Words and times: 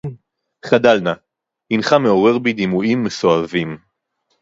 חדל 0.65 0.99
נא. 1.03 1.13
הנך 1.71 1.93
מעורר 1.93 2.37
בי 2.39 2.53
דימויים 2.53 3.03
מסואבים. 3.03 3.77